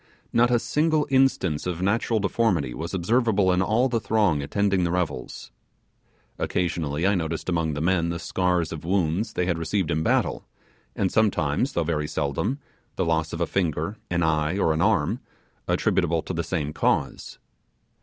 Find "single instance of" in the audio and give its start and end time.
0.57-1.79